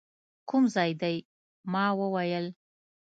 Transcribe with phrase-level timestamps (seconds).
[0.49, 1.17] کوم ځای دی؟
[1.71, 2.45] ما وویل.